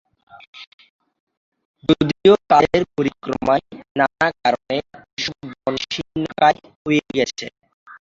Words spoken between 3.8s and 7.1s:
নানা কারণে এসব বন শীর্ণকায় হয়ে